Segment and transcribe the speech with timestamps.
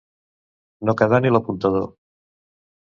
[0.89, 1.89] No quedar ni l'apuntador.